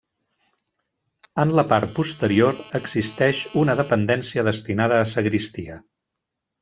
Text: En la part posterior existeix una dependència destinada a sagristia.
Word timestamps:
En 1.43 1.51
la 1.59 1.65
part 1.73 1.93
posterior 1.99 2.57
existeix 2.79 3.43
una 3.65 3.77
dependència 3.83 4.47
destinada 4.49 4.99
a 5.03 5.07
sagristia. 5.13 5.79